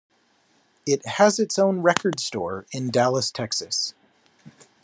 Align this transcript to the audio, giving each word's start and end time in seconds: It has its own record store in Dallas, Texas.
It 0.87 1.05
has 1.05 1.37
its 1.37 1.59
own 1.59 1.83
record 1.83 2.19
store 2.19 2.65
in 2.71 2.89
Dallas, 2.89 3.29
Texas. 3.29 3.93